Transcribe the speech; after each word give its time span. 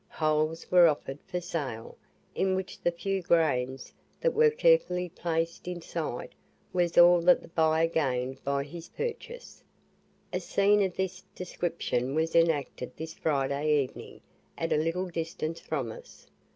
Holes 0.09 0.65
were 0.71 0.87
offered 0.87 1.19
for 1.27 1.39
sale, 1.39 1.95
in 2.33 2.55
which 2.55 2.81
the 2.81 2.89
few 2.89 3.21
grains 3.21 3.93
that 4.19 4.33
were 4.33 4.49
carefully 4.49 5.09
placed 5.09 5.67
in 5.67 5.79
sight 5.79 6.33
was 6.73 6.97
all 6.97 7.21
that 7.21 7.43
the 7.43 7.49
buyer 7.49 7.85
gained 7.85 8.43
by 8.43 8.63
his 8.63 8.89
purchase. 8.89 9.63
A 10.33 10.39
scene 10.39 10.81
of 10.81 10.95
this 10.95 11.23
description 11.35 12.15
was 12.15 12.35
enacted 12.35 12.97
this 12.97 13.13
Friday 13.13 13.79
evening, 13.83 14.21
at 14.57 14.73
a 14.73 14.75
little 14.75 15.05
distance 15.07 15.59
from 15.59 15.91
us. 15.91 16.25